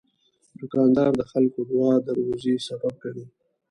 [0.59, 3.25] دوکاندار د خلکو دعا د روزي سبب ګڼي.